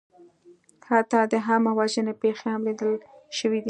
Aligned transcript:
حتی 0.89 1.19
د 1.31 1.33
عامهوژنې 1.45 2.13
پېښې 2.21 2.47
هم 2.53 2.61
لیدل 2.67 2.91
شوې 3.37 3.57
دي. 3.59 3.59